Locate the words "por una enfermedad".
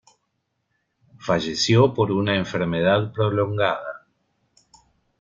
1.93-3.13